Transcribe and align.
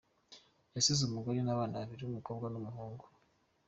Yasize 0.75 1.01
umugore 1.05 1.39
n’abana 1.43 1.79
babiri, 1.81 2.03
umukobwa 2.05 2.45
n’umuhungu. 2.49 3.05